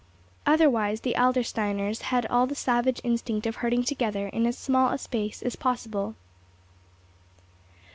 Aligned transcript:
Otherwise 0.47 1.01
the 1.01 1.13
Adlersteiners 1.15 2.01
had 2.01 2.25
all 2.25 2.47
the 2.47 2.55
savage 2.55 2.99
instinct 3.03 3.45
of 3.45 3.57
herding 3.57 3.83
together 3.83 4.29
in 4.29 4.47
as 4.47 4.57
small 4.57 4.89
a 4.89 4.97
space 4.97 5.43
as 5.43 5.55
possible. 5.55 6.15